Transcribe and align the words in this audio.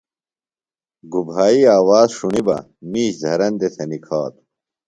گُبھائی 1.11 1.61
آواز 1.77 2.07
ݜُݨی 2.17 2.41
بہ 2.47 2.57
مِیش 2.91 3.13
دھرندیۡ 3.21 3.71
تھےۡ 3.75 3.87
نِکھاتوۡ۔ 3.89 4.43